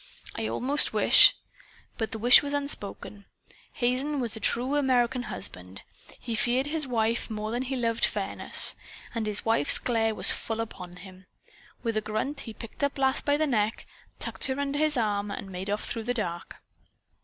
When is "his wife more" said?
6.65-7.51